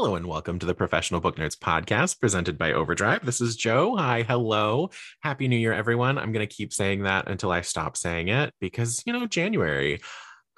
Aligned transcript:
Hello 0.00 0.14
and 0.16 0.24
welcome 0.24 0.58
to 0.58 0.64
the 0.64 0.72
Professional 0.72 1.20
Book 1.20 1.36
Nerds 1.36 1.58
podcast 1.58 2.20
presented 2.20 2.56
by 2.56 2.72
Overdrive. 2.72 3.22
This 3.22 3.42
is 3.42 3.54
Joe. 3.54 3.96
Hi, 3.96 4.22
hello. 4.22 4.88
Happy 5.20 5.46
New 5.46 5.58
Year, 5.58 5.74
everyone. 5.74 6.16
I'm 6.16 6.32
going 6.32 6.48
to 6.48 6.54
keep 6.54 6.72
saying 6.72 7.02
that 7.02 7.28
until 7.28 7.52
I 7.52 7.60
stop 7.60 7.98
saying 7.98 8.28
it 8.28 8.54
because, 8.62 9.02
you 9.04 9.12
know, 9.12 9.26
January. 9.26 10.00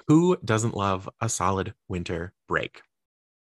Who 0.06 0.36
doesn't 0.44 0.76
love 0.76 1.10
a 1.20 1.28
solid 1.28 1.74
winter 1.88 2.32
break? 2.46 2.82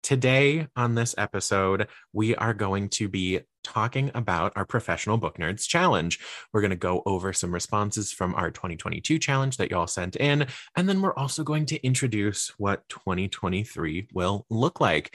Today, 0.02 0.70
on 0.78 0.96
this 0.96 1.14
episode, 1.18 1.90
we 2.14 2.34
are 2.34 2.54
going 2.54 2.88
to 2.92 3.10
be 3.10 3.42
talking 3.66 4.10
about 4.16 4.54
our 4.56 4.66
Professional 4.66 5.18
Book 5.18 5.38
Nerds 5.38 5.68
Challenge. 5.68 6.18
We're 6.54 6.62
going 6.62 6.72
to 6.72 6.78
go 6.78 7.04
over 7.06 7.34
some 7.34 7.54
responses 7.54 8.12
from 8.12 8.34
our 8.36 8.52
2022 8.52 9.20
challenge 9.20 9.58
that 9.58 9.70
y'all 9.70 9.88
sent 9.88 10.16
in. 10.16 10.48
And 10.76 10.88
then 10.88 11.02
we're 11.02 11.14
also 11.14 11.44
going 11.44 11.66
to 11.68 11.86
introduce 11.86 12.54
what 12.58 12.88
2023 12.88 14.08
will 14.14 14.46
look 14.50 14.80
like. 14.80 15.14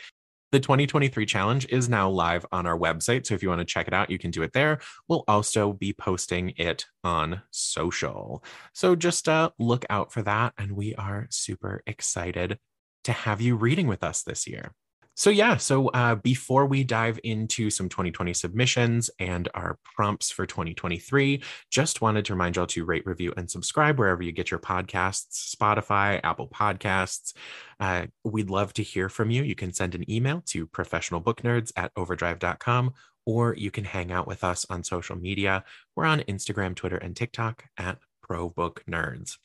The 0.55 0.61
2023 0.61 1.27
challenge 1.27 1.67
is 1.69 1.89
now 1.89 2.09
live 2.09 2.47
on 2.53 2.65
our 2.65 2.79
website. 2.79 3.27
So 3.27 3.35
if 3.35 3.43
you 3.43 3.49
want 3.49 3.59
to 3.59 3.65
check 3.65 3.89
it 3.89 3.93
out, 3.93 4.09
you 4.09 4.21
can 4.21 4.31
do 4.31 4.45
it 4.45 4.53
there. 4.53 4.79
We'll 5.09 5.25
also 5.27 5.73
be 5.73 5.93
posting 5.93 6.51
it 6.51 6.87
on 7.03 7.43
social. 7.51 8.45
So 8.73 8.95
just 8.95 9.29
uh, 9.29 9.51
look 9.59 9.85
out 9.91 10.13
for 10.13 10.23
that. 10.23 10.53
And 10.57 10.77
we 10.77 10.95
are 10.95 11.27
super 11.29 11.83
excited 11.89 12.61
to 13.03 13.11
have 13.11 13.41
you 13.41 13.57
reading 13.57 13.89
with 13.89 14.05
us 14.05 14.23
this 14.23 14.47
year. 14.47 14.77
So, 15.17 15.31
yeah, 15.31 15.59
so 15.59 15.89
uh, 15.89 16.17
before 16.17 16.67
we 16.67 16.83
dive 16.83 17.21
into 17.23 17.71
some 17.71 17.89
2020 17.89 18.35
submissions 18.35 19.11
and 19.21 19.49
our 19.55 19.79
prompts 19.85 20.33
for 20.33 20.45
2023, 20.45 21.41
just 21.71 22.01
wanted 22.01 22.25
to 22.25 22.33
remind 22.33 22.57
y'all 22.57 22.67
to 22.67 22.85
rate, 22.85 23.07
review, 23.07 23.33
and 23.37 23.49
subscribe 23.49 23.97
wherever 23.97 24.25
you 24.25 24.33
get 24.33 24.51
your 24.51 24.59
podcasts 24.59 25.55
Spotify, 25.55 26.21
Apple 26.25 26.49
Podcasts. 26.49 27.33
Uh, 27.79 28.07
we'd 28.25 28.51
love 28.51 28.73
to 28.75 28.83
hear 28.83 29.09
from 29.09 29.31
you. 29.31 29.45
You 29.45 29.55
can 29.55 29.73
send 29.73 29.95
an 29.95 30.11
email 30.11 30.43
to 30.47 30.67
professionalbooknerds 30.67 31.71
at 31.77 31.93
overdrive.com 31.95 32.93
or 33.25 33.55
you 33.55 33.71
can 33.71 33.85
hang 33.85 34.11
out 34.11 34.27
with 34.27 34.43
us 34.43 34.67
on 34.69 34.83
social 34.83 35.17
media. 35.17 35.65
We're 35.95 36.07
on 36.07 36.21
Instagram, 36.21 36.75
Twitter, 36.75 36.97
and 36.97 37.15
TikTok 37.17 37.65
at 37.79 37.99
ProBookNerds. 38.29 39.39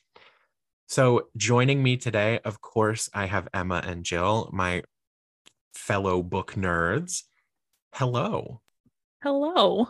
So, 0.86 1.28
joining 1.36 1.82
me 1.82 1.96
today, 1.96 2.40
of 2.44 2.60
course, 2.60 3.08
I 3.14 3.26
have 3.26 3.48
Emma 3.54 3.80
and 3.86 4.04
Jill, 4.04 4.50
my 4.52 4.82
fellow 5.74 6.22
book 6.22 6.54
nerds. 6.54 7.22
Hello. 7.94 8.60
Hello. 9.22 9.88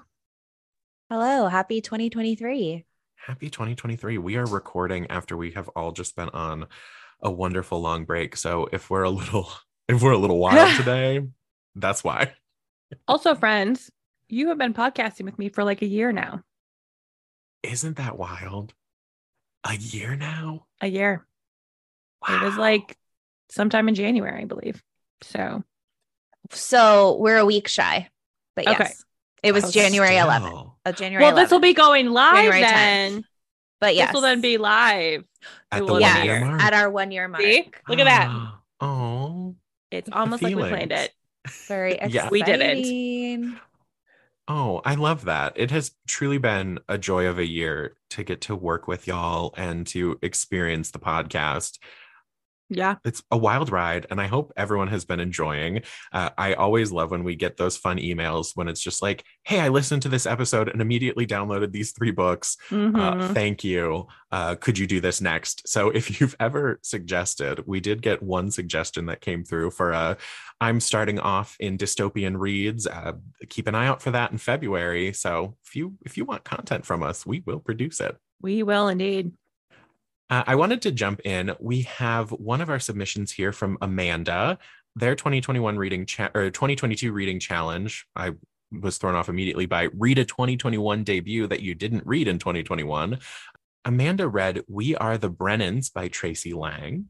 Hello. 1.09 1.49
Happy 1.49 1.81
2023. 1.81 2.85
Happy 3.27 3.51
2023. 3.51 4.19
We 4.19 4.37
are 4.37 4.47
recording 4.47 5.07
after 5.11 5.37
we 5.37 5.53
have 5.53 5.69
all 5.71 5.93
just 5.93 6.17
been 6.17 6.31
on 6.31 6.67
a 7.23 7.31
wonderful 7.31 7.81
long 7.81 8.05
break. 8.05 8.37
So 8.37 8.69
if 8.73 8.91
we're 8.91 9.03
a 9.03 9.11
little 9.11 9.51
if 9.89 10.03
we're 10.03 10.13
a 10.13 10.19
little 10.19 10.39
wild 10.39 10.77
today, 10.77 11.21
that's 11.75 12.03
why. 12.03 12.33
Also, 13.07 13.35
friends, 13.35 13.91
you 14.29 14.49
have 14.49 14.59
been 14.59 14.75
podcasting 14.75 15.25
with 15.25 15.39
me 15.39 15.49
for 15.49 15.65
like 15.65 15.83
a 15.83 15.87
year 15.87 16.13
now. 16.13 16.43
Isn't 17.63 17.97
that 17.99 18.19
wild? 18.19 18.73
A 19.65 19.75
year 19.75 20.17
now? 20.17 20.67
A 20.81 20.87
year. 20.87 21.27
Wow. 22.27 22.41
It 22.41 22.45
was 22.45 22.57
like 22.57 22.97
sometime 23.51 23.89
in 23.89 23.95
January, 23.95 24.43
I 24.43 24.47
believe. 24.47 24.83
So 25.23 25.63
so 26.51 27.17
we're 27.19 27.39
a 27.39 27.47
week 27.47 27.69
shy. 27.69 28.09
But 28.57 28.67
yes. 28.67 28.81
Okay. 28.81 28.91
It 29.43 29.53
was 29.53 29.65
oh, 29.65 29.71
January 29.71 30.17
still. 30.17 30.27
11th. 30.27 30.73
Of 30.85 30.97
January. 30.97 31.25
Well, 31.25 31.35
this 31.35 31.51
will 31.51 31.61
be 31.61 31.75
going 31.75 32.11
live 32.11 32.53
then. 32.53 33.25
But 33.81 33.95
yes. 33.95 34.09
This 34.09 34.15
will 34.15 34.23
then 34.23 34.41
be 34.41 34.59
live. 34.59 35.25
At 35.73 35.87
the 35.87 35.93
one 35.93 36.25
year 36.25 36.45
mark. 36.45 36.63
At 36.63 36.75
our 36.75 36.91
one 36.91 37.11
year 37.11 37.29
mark. 37.29 37.43
See? 37.43 37.71
Look 37.89 37.99
at 37.99 38.05
that. 38.05 38.53
Oh. 38.83 39.57
It's 39.91 40.09
almost 40.11 40.43
like 40.43 40.57
we 40.57 40.63
planned 40.63 40.91
it. 40.91 41.13
Very 41.69 41.93
exciting. 41.93 42.15
yeah. 42.15 42.29
We 42.31 42.43
didn't. 42.43 43.61
Oh, 44.49 44.81
I 44.87 44.95
love 44.95 45.27
that. 45.27 45.53
It 45.57 45.71
has 45.71 45.93
truly 46.09 46.39
been 46.39 46.79
a 46.89 46.97
joy 46.97 47.27
of 47.27 47.39
a 47.39 47.47
year 47.47 47.97
to 48.11 48.25
get 48.25 48.41
to 48.43 48.57
work 48.57 48.89
with 48.89 49.07
y'all 49.07 49.53
and 49.57 49.87
to 49.89 50.19
experience 50.23 50.93
the 50.93 50.99
podcast 50.99 51.79
yeah. 52.71 52.97
It's 53.05 53.23
a 53.31 53.37
wild 53.37 53.71
ride, 53.71 54.07
and 54.11 54.21
I 54.21 54.29
hope 54.29 54.53
everyone 54.57 54.89
has 54.89 55.05
been 55.05 55.21
enjoying. 55.21 55.83
Uh, 56.13 56.31
I 56.39 56.55
always 56.55 56.93
love 56.93 57.11
when 57.11 57.25
we 57.25 57.35
get 57.35 57.57
those 57.57 57.77
fun 57.77 57.99
emails 57.99 58.53
when 58.55 58.69
it's 58.69 58.81
just 58.81 59.03
like, 59.03 59.25
hey, 59.43 59.61
I 59.61 59.69
listened 59.69 60.03
to 60.03 60.09
this 60.09 60.25
episode 60.25 60.69
and 60.69 60.81
immediately 60.81 61.27
downloaded 61.27 61.73
these 61.73 61.91
three 61.91 62.13
books. 62.13 62.57
Uh, 62.71 62.75
mm-hmm. 62.75 62.97
Uh, 62.97 63.29
thank 63.35 63.65
you. 63.65 64.07
Uh, 64.31 64.55
could 64.55 64.79
you 64.79 64.87
do 64.87 65.01
this 65.01 65.21
next? 65.21 65.69
So 65.69 65.91
if 65.91 66.21
you've 66.21 66.37
ever 66.39 66.79
suggested, 66.83 67.67
we 67.67 67.81
did 67.81 68.03
get 68.03 68.23
one 68.23 68.51
suggestion 68.53 69.07
that 69.07 69.21
came 69.21 69.45
through 69.45 69.73
for 69.73 69.93
uh, 69.93 70.15
I'm 70.61 70.79
starting 70.79 71.19
off 71.19 71.57
in 71.59 71.77
dystopian 71.77 72.39
reads. 72.39 72.87
Uh, 72.87 73.15
keep 73.49 73.67
an 73.67 73.75
eye 73.75 73.87
out 73.87 74.01
for 74.01 74.13
that 74.13 74.31
in 74.31 74.39
February. 74.39 75.13
So 75.13 75.57
if 75.65 75.75
you 75.75 75.95
if 76.05 76.17
you 76.17 76.25
want 76.25 76.45
content 76.45 76.87
from 76.87 77.03
us, 77.03 77.27
we 77.27 77.43
will 77.47 77.61
produce 77.61 78.01
it. 78.01 78.17
We 78.43 78.63
will 78.63 78.89
indeed. 78.89 79.33
Uh, 80.31 80.45
I 80.47 80.55
wanted 80.55 80.81
to 80.83 80.93
jump 80.93 81.21
in. 81.25 81.53
We 81.59 81.83
have 81.83 82.31
one 82.31 82.61
of 82.61 82.71
our 82.71 82.79
submissions 82.79 83.33
here 83.33 83.53
from 83.53 83.77
Amanda. 83.83 84.59
Their 84.95 85.17
2021 85.17 85.77
reading 85.77 86.07
cha- 86.07 86.31
or 86.35 86.51
2022 86.51 87.13
reading 87.13 87.41
challenge. 87.41 88.07
I 88.15 88.33
was 88.71 88.99
thrown 88.99 89.17
off 89.17 89.29
immediately 89.29 89.67
by 89.67 89.89
read 89.93 90.19
a 90.19 90.25
2021 90.25 91.03
debut 91.03 91.49
that 91.49 91.63
you 91.63 91.75
didn't 91.75 92.07
read 92.07 92.29
in 92.29 92.39
2021. 92.39 93.19
Amanda 93.85 94.29
read 94.29 94.63
We 94.69 94.95
Are 94.95 95.19
the 95.19 95.31
Brennans 95.31 95.91
by 95.93 96.07
Tracey 96.07 96.53
Lange. 96.53 97.07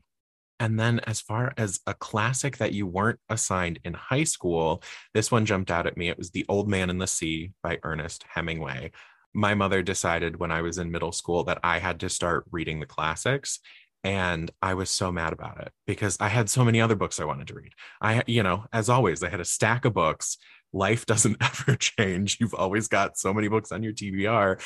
And 0.59 0.79
then, 0.79 1.01
as 1.01 1.21
far 1.21 1.53
as 1.57 1.81
a 1.87 1.95
classic 1.95 2.59
that 2.59 2.75
you 2.75 2.87
weren't 2.87 3.19
assigned 3.31 3.81
in 3.85 3.95
high 3.95 4.25
school, 4.25 4.83
this 5.15 5.31
one 5.31 5.47
jumped 5.47 5.71
out 5.71 5.87
at 5.87 5.97
me. 5.97 6.09
It 6.09 6.19
was 6.19 6.31
The 6.31 6.45
Old 6.49 6.69
Man 6.69 6.91
and 6.91 7.01
the 7.01 7.07
Sea 7.07 7.53
by 7.63 7.79
Ernest 7.83 8.25
Hemingway 8.29 8.93
my 9.35 9.55
mother 9.55 9.83
decided 9.83 10.39
when 10.39 10.51
I 10.51 10.63
was 10.63 10.79
in 10.79 10.91
middle 10.91 11.13
school 11.13 11.45
that 11.45 11.61
I 11.63 11.79
had 11.79 12.01
to 12.01 12.09
start 12.09 12.45
reading 12.51 12.81
the 12.81 12.87
classics. 12.87 13.61
And 14.03 14.51
I 14.63 14.75
was 14.75 14.91
so 14.91 15.13
mad 15.13 15.33
about 15.33 15.61
it 15.61 15.73
because 15.87 16.17
I 16.21 16.29
had 16.29 16.49
so 16.49 16.65
many 16.65 16.81
other 16.81 16.95
books 16.95 17.21
I 17.21 17.25
wanted 17.25 17.49
to 17.49 17.55
read. 17.55 17.73
I, 18.01 18.23
you 18.27 18.43
know, 18.43 18.65
as 18.73 18.89
always, 18.89 19.23
I 19.23 19.29
had 19.29 19.41
a 19.41 19.45
stack 19.45 19.85
of 19.85 19.93
books. 19.93 20.39
Life 20.73 21.07
doesn't 21.13 21.37
ever 21.41 21.77
change. 21.77 22.39
You've 22.41 22.55
always 22.55 22.89
got 22.89 23.19
so 23.19 23.35
many 23.35 23.49
books 23.49 23.73
on 23.73 23.83
your 23.83 23.93
TBR. 23.93 24.61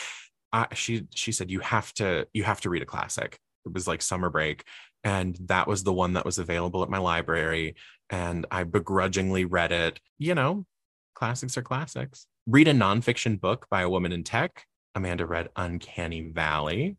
I, 0.52 0.68
she 0.74 1.08
she 1.12 1.32
said 1.32 1.50
you 1.50 1.58
have 1.60 1.92
to 1.94 2.28
you 2.32 2.44
have 2.44 2.60
to 2.60 2.70
read 2.70 2.82
a 2.82 2.86
classic. 2.86 3.38
It 3.66 3.72
was 3.72 3.88
like 3.88 4.02
summer 4.02 4.30
break, 4.30 4.62
and 5.02 5.36
that 5.46 5.66
was 5.66 5.82
the 5.82 5.92
one 5.92 6.12
that 6.12 6.24
was 6.24 6.38
available 6.38 6.84
at 6.84 6.90
my 6.90 6.98
library. 6.98 7.74
And 8.08 8.46
I 8.52 8.62
begrudgingly 8.62 9.46
read 9.46 9.72
it. 9.72 9.98
You 10.16 10.36
know, 10.36 10.64
classics 11.14 11.58
are 11.58 11.62
classics 11.62 12.28
read 12.46 12.68
a 12.68 12.72
nonfiction 12.72 13.40
book 13.40 13.66
by 13.70 13.82
a 13.82 13.88
woman 13.88 14.12
in 14.12 14.24
tech. 14.24 14.66
Amanda 14.94 15.26
read 15.26 15.48
Uncanny 15.56 16.30
Valley. 16.30 16.96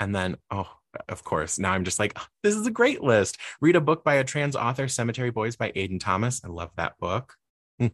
And 0.00 0.14
then, 0.14 0.36
oh, 0.50 0.70
of 1.08 1.24
course, 1.24 1.58
now 1.58 1.72
I'm 1.72 1.84
just 1.84 1.98
like, 1.98 2.12
oh, 2.16 2.26
this 2.42 2.54
is 2.54 2.66
a 2.66 2.70
great 2.70 3.02
list. 3.02 3.38
Read 3.60 3.76
a 3.76 3.80
book 3.80 4.04
by 4.04 4.14
a 4.14 4.24
trans 4.24 4.56
author, 4.56 4.88
Cemetery 4.88 5.30
Boys 5.30 5.56
by 5.56 5.72
Aiden 5.72 6.00
Thomas. 6.00 6.40
I 6.44 6.48
love 6.48 6.70
that 6.76 6.98
book. 6.98 7.34
Hmm. 7.78 7.88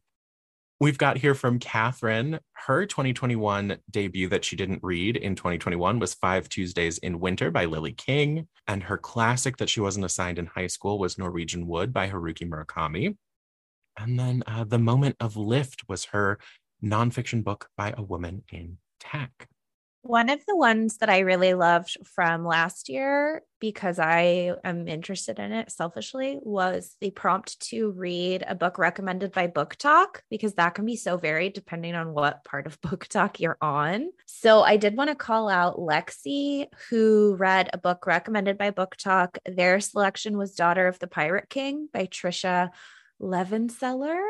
We've 0.78 0.98
got 0.98 1.18
here 1.18 1.34
from 1.34 1.58
Catherine. 1.58 2.40
Her 2.52 2.86
2021 2.86 3.78
debut 3.90 4.28
that 4.28 4.44
she 4.44 4.56
didn't 4.56 4.82
read 4.82 5.16
in 5.16 5.34
2021 5.34 5.98
was 5.98 6.14
Five 6.14 6.48
Tuesdays 6.48 6.98
in 6.98 7.20
Winter 7.20 7.50
by 7.50 7.64
Lily 7.64 7.92
King. 7.92 8.46
And 8.66 8.82
her 8.84 8.98
classic 8.98 9.56
that 9.56 9.70
she 9.70 9.80
wasn't 9.80 10.04
assigned 10.04 10.38
in 10.38 10.46
high 10.46 10.68
school 10.68 10.98
was 10.98 11.18
Norwegian 11.18 11.66
Wood 11.66 11.92
by 11.92 12.08
Haruki 12.08 12.48
Murakami. 12.48 13.16
And 13.98 14.18
then 14.18 14.42
uh, 14.46 14.64
The 14.64 14.78
Moment 14.78 15.16
of 15.20 15.36
Lift 15.36 15.82
was 15.88 16.06
her 16.06 16.38
nonfiction 16.82 17.44
book 17.44 17.68
by 17.76 17.94
a 17.96 18.02
woman 18.02 18.42
in 18.50 18.78
tech. 18.98 19.48
One 20.02 20.30
of 20.30 20.40
the 20.46 20.56
ones 20.56 20.96
that 20.98 21.10
I 21.10 21.18
really 21.18 21.52
loved 21.52 21.98
from 22.04 22.46
last 22.46 22.88
year, 22.88 23.42
because 23.60 23.98
I 23.98 24.54
am 24.64 24.88
interested 24.88 25.38
in 25.38 25.52
it 25.52 25.70
selfishly, 25.70 26.38
was 26.40 26.96
the 27.02 27.10
prompt 27.10 27.60
to 27.68 27.90
read 27.90 28.42
a 28.46 28.54
book 28.54 28.78
recommended 28.78 29.30
by 29.32 29.48
BookTok, 29.48 30.20
because 30.30 30.54
that 30.54 30.74
can 30.74 30.86
be 30.86 30.96
so 30.96 31.18
varied 31.18 31.52
depending 31.52 31.94
on 31.94 32.14
what 32.14 32.44
part 32.44 32.66
of 32.66 32.80
BookTok 32.82 33.40
you're 33.40 33.58
on. 33.60 34.08
So 34.24 34.62
I 34.62 34.78
did 34.78 34.96
want 34.96 35.10
to 35.10 35.16
call 35.16 35.50
out 35.50 35.76
Lexi, 35.76 36.66
who 36.88 37.36
read 37.38 37.68
a 37.74 37.78
book 37.78 38.06
recommended 38.06 38.56
by 38.56 38.70
BookTok. 38.70 39.36
Their 39.44 39.80
selection 39.80 40.38
was 40.38 40.54
Daughter 40.54 40.88
of 40.88 40.98
the 40.98 41.08
Pirate 41.08 41.50
King 41.50 41.90
by 41.92 42.06
Tricia 42.06 42.70
Levenseller. 43.20 44.22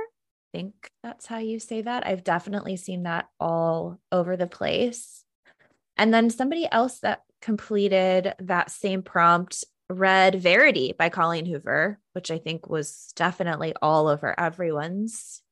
Think 0.52 0.91
that's 1.02 1.26
how 1.26 1.38
you 1.38 1.61
say 1.61 1.82
that. 1.82 2.06
I've 2.06 2.25
definitely 2.25 2.76
seen 2.76 3.05
that 3.05 3.29
all 3.38 4.00
over 4.11 4.37
the 4.37 4.47
place. 4.47 5.25
And 5.97 6.12
then 6.12 6.31
somebody 6.31 6.67
else 6.70 7.00
that 7.00 7.23
completed 7.41 8.35
that 8.41 8.70
same 8.70 9.02
prompt 9.02 9.64
read 9.88 10.37
Verity 10.37 10.94
by 10.97 11.08
Colleen 11.08 11.47
Hoover, 11.47 11.99
which 12.12 12.31
I 12.31 12.38
think 12.38 12.69
was 12.69 13.12
definitely 13.17 13.75
all 13.82 14.08
over 14.08 14.38
everyone's 14.38 15.43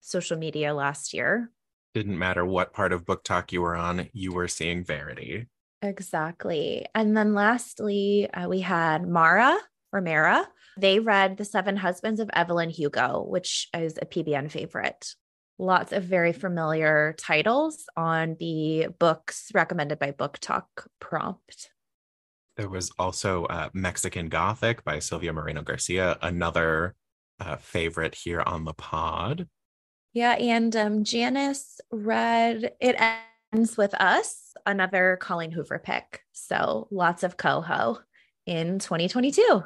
social 0.00 0.36
media 0.36 0.74
last 0.74 1.14
year. 1.14 1.50
Didn't 1.94 2.18
matter 2.18 2.44
what 2.44 2.72
part 2.72 2.92
of 2.92 3.04
BookTok 3.04 3.52
you 3.52 3.60
were 3.60 3.76
on, 3.76 4.08
you 4.12 4.32
were 4.32 4.48
seeing 4.48 4.82
Verity. 4.84 5.46
Exactly. 5.82 6.86
And 6.94 7.16
then 7.16 7.34
lastly, 7.34 8.30
uh, 8.32 8.48
we 8.48 8.60
had 8.60 9.06
Mara 9.06 9.58
or 9.92 10.00
Mara. 10.00 10.48
They 10.78 11.00
read 11.00 11.36
The 11.36 11.44
Seven 11.44 11.76
Husbands 11.76 12.20
of 12.20 12.30
Evelyn 12.32 12.70
Hugo, 12.70 13.24
which 13.26 13.68
is 13.74 13.98
a 14.00 14.06
PBN 14.06 14.50
favorite 14.50 15.14
lots 15.62 15.92
of 15.92 16.02
very 16.04 16.32
familiar 16.32 17.14
titles 17.18 17.84
on 17.96 18.36
the 18.38 18.88
books 18.98 19.50
recommended 19.54 19.98
by 19.98 20.12
BookTok 20.12 20.64
prompt. 21.00 21.70
There 22.56 22.68
was 22.68 22.90
also 22.98 23.46
uh, 23.46 23.70
Mexican 23.72 24.28
Gothic 24.28 24.84
by 24.84 24.98
Silvia 24.98 25.32
Moreno 25.32 25.62
Garcia, 25.62 26.18
another 26.20 26.94
uh, 27.40 27.56
favorite 27.56 28.14
here 28.14 28.42
on 28.44 28.64
the 28.64 28.74
pod. 28.74 29.48
Yeah, 30.12 30.32
and 30.32 30.74
um, 30.76 31.04
Janice 31.04 31.80
read 31.90 32.72
It 32.80 32.96
Ends 33.54 33.78
With 33.78 33.94
Us, 33.94 34.52
another 34.66 35.16
Colleen 35.20 35.52
Hoover 35.52 35.78
pick. 35.78 36.20
So 36.32 36.88
lots 36.90 37.22
of 37.22 37.38
coho 37.38 37.98
in 38.44 38.78
2022. 38.78 39.62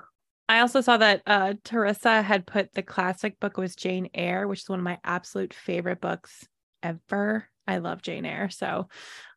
I 0.48 0.60
also 0.60 0.80
saw 0.80 0.96
that 0.96 1.22
uh, 1.26 1.54
Teresa 1.64 2.22
had 2.22 2.46
put 2.46 2.72
the 2.72 2.82
classic 2.82 3.40
book 3.40 3.56
was 3.56 3.74
Jane 3.74 4.08
Eyre, 4.14 4.46
which 4.46 4.62
is 4.62 4.68
one 4.68 4.78
of 4.78 4.84
my 4.84 4.98
absolute 5.02 5.52
favorite 5.52 6.00
books 6.00 6.46
ever. 6.82 7.48
I 7.66 7.78
love 7.78 8.00
Jane 8.00 8.24
Eyre, 8.24 8.48
so 8.48 8.88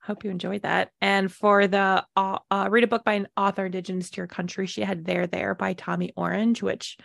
I 0.03 0.05
hope 0.05 0.23
you 0.23 0.29
enjoyed 0.29 0.61
that. 0.61 0.91
And 1.01 1.31
for 1.31 1.67
the 1.67 2.05
uh, 2.15 2.37
uh, 2.51 2.67
read 2.69 2.83
a 2.83 2.87
book 2.87 3.03
by 3.03 3.13
an 3.13 3.27
author 3.35 3.65
indigenous 3.65 4.11
to 4.11 4.17
your 4.17 4.27
country, 4.27 4.67
she 4.67 4.81
had 4.81 5.03
There 5.03 5.25
There 5.25 5.55
by 5.55 5.73
Tommy 5.73 6.13
Orange, 6.15 6.61
which 6.61 6.97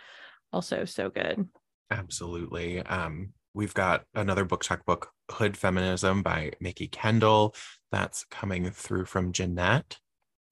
also 0.53 0.85
so 0.85 1.09
good. 1.09 1.47
Absolutely. 1.89 2.81
Um, 2.81 3.33
we've 3.55 3.73
got 3.73 4.03
another 4.13 4.45
BookTok 4.45 4.85
book, 4.85 5.11
Hood 5.31 5.57
Feminism 5.57 6.21
by 6.21 6.51
Mikki 6.59 6.87
Kendall. 6.87 7.55
That's 7.91 8.25
coming 8.25 8.69
through 8.69 9.05
from 9.05 9.31
Jeanette 9.31 9.97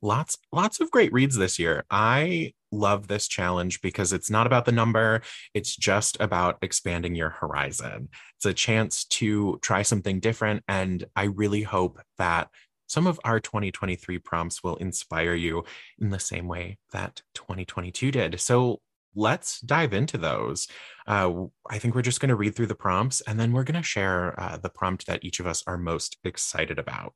lots 0.04 0.38
lots 0.52 0.82
of 0.82 0.92
great 0.92 1.12
reads 1.14 1.38
this 1.38 1.58
year 1.58 1.86
i 1.90 2.54
love 2.72 3.08
this 3.08 3.28
challenge 3.28 3.82
because 3.82 4.12
it's 4.12 4.30
not 4.30 4.46
about 4.46 4.66
the 4.66 4.72
number 4.72 5.22
it's 5.54 5.76
just 5.76 6.18
about 6.20 6.58
expanding 6.62 7.16
your 7.16 7.30
horizon 7.30 8.10
it's 8.36 8.46
a 8.46 8.54
chance 8.54 9.06
to 9.06 9.58
try 9.62 9.82
something 9.82 10.20
different 10.20 10.62
and 10.68 11.06
i 11.16 11.24
really 11.24 11.64
hope 11.64 12.02
that 12.18 12.50
some 12.88 13.08
of 13.08 13.20
our 13.24 13.40
2023 13.40 14.20
prompts 14.20 14.62
will 14.62 14.76
inspire 14.76 15.34
you 15.34 15.64
in 16.00 16.10
the 16.10 16.20
same 16.20 16.48
way 16.48 16.78
that 16.92 17.22
2022 17.34 18.12
did 18.12 18.40
so 18.40 18.82
let's 19.16 19.62
dive 19.62 19.94
into 19.94 20.18
those. 20.18 20.68
Uh, 21.06 21.44
I 21.70 21.78
think 21.78 21.94
we're 21.94 22.02
just 22.02 22.20
going 22.20 22.30
to 22.30 22.36
read 22.36 22.56
through 22.56 22.66
the 22.66 22.74
prompts 22.74 23.22
and 23.22 23.40
then 23.40 23.52
we're 23.52 23.64
going 23.64 23.80
to 23.80 23.84
share 23.84 24.34
uh, 24.40 24.58
the 24.58 24.70
prompt 24.70 25.06
that 25.06 25.24
each 25.24 25.40
of 25.40 25.46
us 25.46 25.64
are 25.68 25.78
most 25.78 26.18
excited 26.24 26.80
about. 26.80 27.14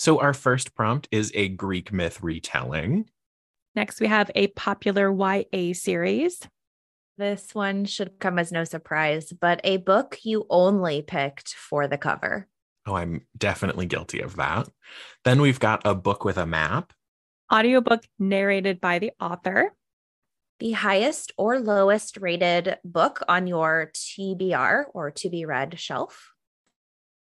So, 0.00 0.18
our 0.18 0.32
first 0.32 0.74
prompt 0.74 1.08
is 1.10 1.30
a 1.34 1.50
Greek 1.50 1.92
myth 1.92 2.22
retelling. 2.22 3.10
Next, 3.74 4.00
we 4.00 4.06
have 4.06 4.30
a 4.34 4.46
popular 4.46 5.12
YA 5.12 5.74
series. 5.74 6.40
This 7.18 7.54
one 7.54 7.84
should 7.84 8.18
come 8.18 8.38
as 8.38 8.50
no 8.50 8.64
surprise, 8.64 9.30
but 9.30 9.60
a 9.62 9.76
book 9.76 10.16
you 10.22 10.46
only 10.48 11.02
picked 11.02 11.52
for 11.52 11.86
the 11.86 11.98
cover. 11.98 12.48
Oh, 12.86 12.94
I'm 12.94 13.26
definitely 13.36 13.84
guilty 13.84 14.20
of 14.20 14.36
that. 14.36 14.70
Then 15.26 15.42
we've 15.42 15.60
got 15.60 15.82
a 15.84 15.94
book 15.94 16.24
with 16.24 16.38
a 16.38 16.46
map, 16.46 16.94
audiobook 17.52 18.04
narrated 18.18 18.80
by 18.80 19.00
the 19.00 19.12
author, 19.20 19.74
the 20.60 20.72
highest 20.72 21.32
or 21.36 21.60
lowest 21.60 22.16
rated 22.16 22.78
book 22.86 23.22
on 23.28 23.46
your 23.46 23.92
TBR 23.92 24.84
or 24.94 25.10
to 25.10 25.28
be 25.28 25.44
read 25.44 25.78
shelf, 25.78 26.32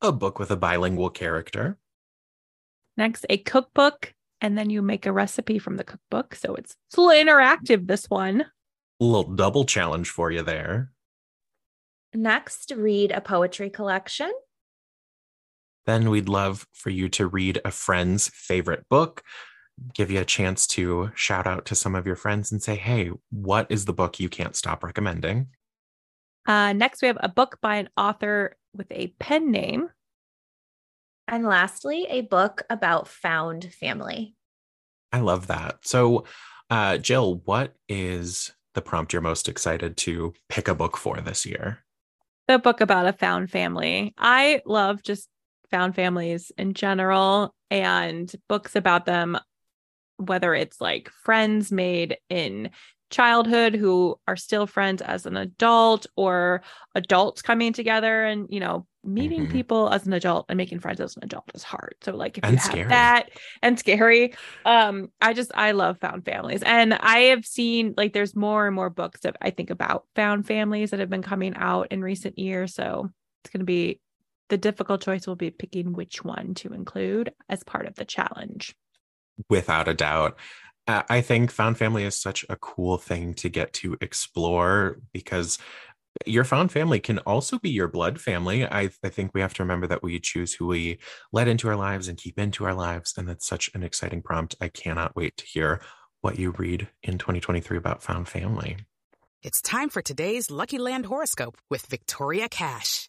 a 0.00 0.12
book 0.12 0.38
with 0.38 0.52
a 0.52 0.56
bilingual 0.56 1.10
character, 1.10 1.76
Next, 2.98 3.24
a 3.30 3.38
cookbook, 3.38 4.12
and 4.40 4.58
then 4.58 4.70
you 4.70 4.82
make 4.82 5.06
a 5.06 5.12
recipe 5.12 5.60
from 5.60 5.76
the 5.76 5.84
cookbook. 5.84 6.34
So 6.34 6.56
it's, 6.56 6.74
it's 6.88 6.98
a 6.98 7.00
little 7.00 7.24
interactive, 7.24 7.86
this 7.86 8.10
one. 8.10 8.40
A 9.00 9.04
little 9.04 9.32
double 9.34 9.64
challenge 9.64 10.10
for 10.10 10.32
you 10.32 10.42
there. 10.42 10.90
Next, 12.12 12.72
read 12.76 13.12
a 13.12 13.20
poetry 13.20 13.70
collection. 13.70 14.32
Then 15.86 16.10
we'd 16.10 16.28
love 16.28 16.66
for 16.72 16.90
you 16.90 17.08
to 17.10 17.28
read 17.28 17.60
a 17.64 17.70
friend's 17.70 18.28
favorite 18.34 18.88
book, 18.88 19.22
give 19.94 20.10
you 20.10 20.20
a 20.20 20.24
chance 20.24 20.66
to 20.66 21.12
shout 21.14 21.46
out 21.46 21.66
to 21.66 21.76
some 21.76 21.94
of 21.94 22.04
your 22.04 22.16
friends 22.16 22.50
and 22.50 22.60
say, 22.60 22.74
hey, 22.74 23.12
what 23.30 23.68
is 23.70 23.84
the 23.84 23.92
book 23.92 24.18
you 24.18 24.28
can't 24.28 24.56
stop 24.56 24.82
recommending? 24.82 25.46
Uh, 26.46 26.72
next, 26.72 27.00
we 27.00 27.06
have 27.06 27.18
a 27.20 27.28
book 27.28 27.58
by 27.62 27.76
an 27.76 27.90
author 27.96 28.56
with 28.74 28.90
a 28.90 29.14
pen 29.20 29.52
name. 29.52 29.88
And 31.28 31.44
lastly, 31.44 32.06
a 32.08 32.22
book 32.22 32.62
about 32.70 33.06
found 33.06 33.72
family. 33.74 34.34
I 35.12 35.20
love 35.20 35.46
that. 35.48 35.86
So, 35.86 36.24
uh, 36.70 36.96
Jill, 36.96 37.42
what 37.44 37.74
is 37.88 38.52
the 38.74 38.80
prompt 38.80 39.12
you're 39.12 39.20
most 39.20 39.48
excited 39.48 39.98
to 39.98 40.32
pick 40.48 40.68
a 40.68 40.74
book 40.74 40.96
for 40.96 41.20
this 41.20 41.44
year? 41.44 41.84
The 42.46 42.58
book 42.58 42.80
about 42.80 43.06
a 43.06 43.12
found 43.12 43.50
family. 43.50 44.14
I 44.16 44.62
love 44.64 45.02
just 45.02 45.28
found 45.70 45.94
families 45.94 46.50
in 46.56 46.72
general 46.72 47.54
and 47.70 48.32
books 48.48 48.74
about 48.74 49.04
them, 49.04 49.38
whether 50.16 50.54
it's 50.54 50.80
like 50.80 51.10
friends 51.10 51.70
made 51.70 52.16
in 52.30 52.70
childhood 53.10 53.74
who 53.74 54.18
are 54.26 54.36
still 54.36 54.66
friends 54.66 55.00
as 55.02 55.26
an 55.26 55.36
adult 55.36 56.06
or 56.16 56.62
adults 56.94 57.42
coming 57.42 57.72
together 57.72 58.24
and 58.24 58.46
you 58.50 58.60
know 58.60 58.86
meeting 59.04 59.44
mm-hmm. 59.44 59.52
people 59.52 59.88
as 59.88 60.06
an 60.06 60.12
adult 60.12 60.46
and 60.48 60.56
making 60.56 60.80
friends 60.80 61.00
as 61.00 61.16
an 61.16 61.24
adult 61.24 61.50
is 61.54 61.62
hard. 61.62 61.94
So 62.02 62.14
like 62.14 62.36
if 62.36 62.44
and 62.44 62.54
you 62.54 62.58
scary. 62.58 62.80
have 62.80 62.88
that 62.90 63.30
and 63.62 63.78
scary 63.78 64.34
um 64.66 65.08
i 65.20 65.32
just 65.32 65.50
i 65.54 65.72
love 65.72 65.98
found 65.98 66.24
families. 66.24 66.62
And 66.62 66.94
i 66.94 67.18
have 67.30 67.46
seen 67.46 67.94
like 67.96 68.12
there's 68.12 68.36
more 68.36 68.66
and 68.66 68.74
more 68.74 68.90
books 68.90 69.20
that 69.20 69.36
i 69.40 69.50
think 69.50 69.70
about 69.70 70.04
found 70.14 70.46
families 70.46 70.90
that 70.90 71.00
have 71.00 71.10
been 71.10 71.22
coming 71.22 71.54
out 71.56 71.88
in 71.90 72.02
recent 72.02 72.38
years. 72.38 72.74
So 72.74 73.10
it's 73.42 73.50
going 73.50 73.60
to 73.60 73.64
be 73.64 74.00
the 74.48 74.58
difficult 74.58 75.02
choice 75.02 75.26
will 75.26 75.36
be 75.36 75.50
picking 75.50 75.92
which 75.92 76.24
one 76.24 76.54
to 76.54 76.72
include 76.72 77.32
as 77.48 77.62
part 77.62 77.86
of 77.86 77.94
the 77.94 78.04
challenge. 78.04 78.74
Without 79.48 79.88
a 79.88 79.94
doubt 79.94 80.38
I 80.88 81.20
think 81.20 81.50
found 81.50 81.76
family 81.76 82.04
is 82.04 82.14
such 82.14 82.46
a 82.48 82.56
cool 82.56 82.96
thing 82.96 83.34
to 83.34 83.48
get 83.48 83.74
to 83.74 83.96
explore 84.00 84.98
because 85.12 85.58
your 86.26 86.44
found 86.44 86.72
family 86.72 86.98
can 86.98 87.18
also 87.20 87.58
be 87.58 87.70
your 87.70 87.88
blood 87.88 88.20
family. 88.20 88.66
I, 88.66 88.90
I, 89.04 89.08
think 89.08 89.32
we 89.34 89.40
have 89.40 89.54
to 89.54 89.62
remember 89.62 89.86
that 89.86 90.02
we 90.02 90.18
choose 90.18 90.54
who 90.54 90.66
we 90.66 90.98
let 91.32 91.46
into 91.46 91.68
our 91.68 91.76
lives 91.76 92.08
and 92.08 92.18
keep 92.18 92.38
into 92.38 92.64
our 92.64 92.74
lives. 92.74 93.14
And 93.16 93.28
that's 93.28 93.46
such 93.46 93.70
an 93.74 93.82
exciting 93.82 94.22
prompt. 94.22 94.56
I 94.60 94.68
cannot 94.68 95.14
wait 95.14 95.36
to 95.36 95.44
hear 95.44 95.80
what 96.22 96.38
you 96.38 96.52
read 96.52 96.88
in 97.02 97.18
2023 97.18 97.76
about 97.76 98.02
found 98.02 98.26
family. 98.28 98.78
It's 99.42 99.62
time 99.62 99.88
for 99.88 100.02
today's 100.02 100.50
Lucky 100.50 100.78
Land 100.78 101.06
horoscope 101.06 101.58
with 101.70 101.86
Victoria 101.86 102.48
Cash. 102.48 103.08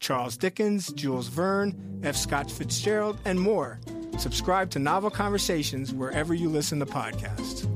Charles 0.00 0.36
Dickens, 0.36 0.92
Jules 0.94 1.28
Verne, 1.28 2.00
F. 2.02 2.16
Scott 2.16 2.50
Fitzgerald, 2.50 3.18
and 3.26 3.38
more. 3.38 3.78
Subscribe 4.18 4.70
to 4.70 4.78
Novel 4.78 5.10
Conversations 5.10 5.92
wherever 5.92 6.34
you 6.34 6.48
listen 6.48 6.78
to 6.80 6.86
podcasts. 6.86 7.66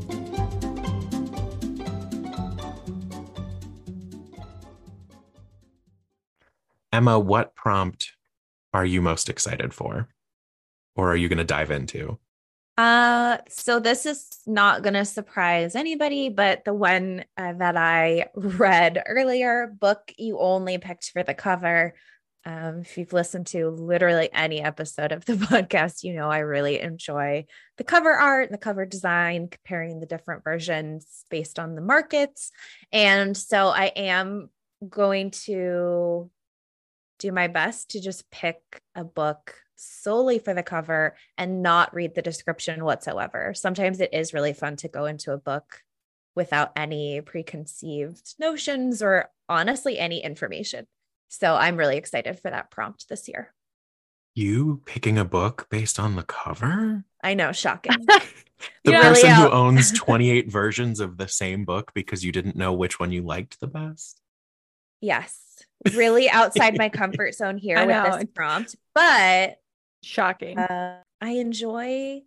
Emma, 6.93 7.19
what 7.19 7.54
prompt 7.54 8.12
are 8.73 8.85
you 8.85 9.02
most 9.02 9.28
excited 9.28 9.75
for? 9.75 10.09
Or 10.97 11.11
are 11.11 11.16
you 11.16 11.28
going 11.28 11.38
to 11.38 11.45
dive 11.45 11.71
into? 11.71 12.19
Uh, 12.76 13.38
so 13.49 13.78
this 13.78 14.04
is 14.04 14.28
not 14.47 14.83
going 14.83 14.95
to 14.95 15.04
surprise 15.04 15.76
anybody, 15.76 16.28
but 16.28 16.64
the 16.64 16.75
one 16.75 17.25
uh, 17.37 17.52
that 17.54 17.76
I 17.76 18.28
read 18.35 19.02
earlier, 19.07 19.73
book 19.78 20.12
you 20.19 20.38
only 20.38 20.78
picked 20.78 21.11
for 21.11 21.23
the 21.23 21.35
cover. 21.35 21.95
Um, 22.47 22.81
if 22.81 22.99
you've 22.99 23.13
listened 23.13 23.47
to 23.49 23.71
literally 23.71 24.29
any 24.33 24.61
episode 24.61 25.13
of 25.13 25.25
the 25.25 25.33
podcast, 25.35 26.03
you 26.03 26.15
know 26.15 26.31
I 26.31 26.39
really 26.41 26.81
enjoy 26.81 27.47
the 27.79 27.85
cover 27.85 28.13
art 28.13 28.49
and 28.49 28.55
the 28.55 28.59
cover 28.59 28.85
design, 28.85 29.49
comparing 29.49 30.01
the 30.01 30.07
different 30.07 30.45
versions 30.45 31.25
based 31.31 31.59
on 31.59 31.75
the 31.75 31.81
markets. 31.81 32.51
And 32.93 33.37
so 33.37 33.69
I 33.69 33.87
am 33.97 34.51
going 34.89 35.31
to 35.31 36.31
do 37.19 37.33
my 37.33 37.49
best 37.49 37.91
to 37.91 38.01
just 38.01 38.31
pick 38.31 38.61
a 38.95 39.05
book 39.05 39.55
solely 39.77 40.39
for 40.39 40.55
the 40.55 40.63
cover 40.63 41.17
and 41.39 41.63
not 41.63 41.95
read 41.95 42.15
the 42.15 42.23
description 42.23 42.85
whatsoever. 42.85 43.55
Sometimes 43.55 44.01
it 44.01 44.13
is 44.13 44.35
really 44.35 44.53
fun 44.53 44.77
to 44.77 44.89
go 44.89 45.07
into 45.07 45.33
a 45.33 45.39
book 45.39 45.81
without 46.35 46.73
any 46.77 47.21
preconceived 47.21 48.35
notions 48.39 49.03
or 49.03 49.31
honestly 49.49 49.99
any 49.99 50.23
information. 50.23 50.87
So 51.28 51.54
I'm 51.54 51.76
really 51.76 51.97
excited 51.97 52.38
for 52.40 52.50
that 52.50 52.71
prompt 52.71 53.09
this 53.09 53.28
year. 53.28 53.52
You 54.35 54.83
picking 54.85 55.16
a 55.19 55.25
book 55.25 55.69
based 55.71 55.99
on 56.00 56.16
the 56.16 56.23
cover? 56.25 57.04
I 57.23 57.35
know, 57.35 57.52
shocking. 57.52 58.07
the 58.85 58.90
Yeah. 58.90 59.00
person 59.02 59.31
Really 59.31 59.43
who 59.43 59.50
owns 59.50 59.93
28 59.93 60.50
versions 60.50 61.00
of 61.00 61.16
the 61.19 61.28
same 61.28 61.64
book 61.64 61.93
because 61.95 62.25
you 62.25 62.33
didn't 62.33 62.57
know 62.57 62.73
which 62.73 62.99
one 62.99 63.12
you 63.12 63.23
liked 63.23 63.61
the 63.61 63.66
best? 63.69 64.21
yes. 65.00 65.40
Really 65.95 66.31
outside 66.31 66.78
my 66.78 66.88
comfort 66.88 67.35
zone 67.35 67.59
here 67.59 67.76
I 67.76 67.85
with 67.87 67.95
know. 67.95 68.16
this 68.19 68.26
prompt, 68.35 68.76
but 68.95 69.59
Shocking. 70.02 70.59
Uh, 70.59 71.00
I 71.21 71.31
enjoy 71.31 72.23